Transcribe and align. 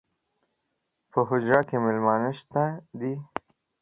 پۀ 1.11 1.19
حجره 1.29 1.59
کې 1.67 1.77
میلمانۀ 1.83 2.31
شته 2.39 2.63
دي 2.99 3.13